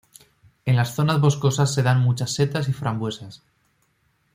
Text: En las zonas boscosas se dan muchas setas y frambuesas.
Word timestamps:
En 0.65 0.75
las 0.77 0.95
zonas 0.95 1.21
boscosas 1.21 1.71
se 1.75 1.83
dan 1.83 2.01
muchas 2.01 2.33
setas 2.33 2.67
y 2.67 2.73
frambuesas. 2.73 3.43